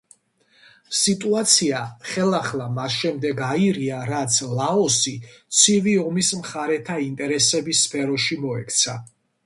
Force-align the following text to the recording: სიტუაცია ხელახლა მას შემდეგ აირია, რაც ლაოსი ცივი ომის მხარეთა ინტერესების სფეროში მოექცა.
სიტუაცია 0.99 1.81
ხელახლა 2.13 2.67
მას 2.79 2.97
შემდეგ 3.03 3.43
აირია, 3.49 4.01
რაც 4.13 4.41
ლაოსი 4.61 5.15
ცივი 5.61 5.97
ომის 6.09 6.35
მხარეთა 6.43 7.01
ინტერესების 7.11 7.89
სფეროში 7.89 8.45
მოექცა. 8.47 9.03